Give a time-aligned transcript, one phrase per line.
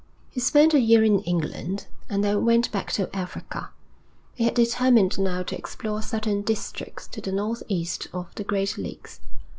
[0.31, 3.69] He spent a year in England, and then went back to Africa.
[4.33, 9.19] He had determined now to explore certain districts to the northeast of the great lakes.